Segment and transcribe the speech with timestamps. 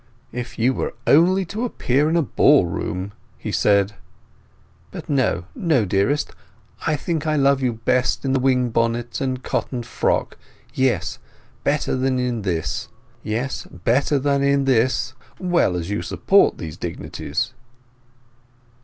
[0.31, 3.93] "If you were only to appear in a ball room!" he said.
[4.89, 6.31] "But no—no, dearest;
[6.87, 11.19] I think I love you best in the wing bonnet and cotton frock—yes,
[11.63, 12.89] better than in this,
[13.69, 14.33] well
[15.75, 17.53] as you support these dignities."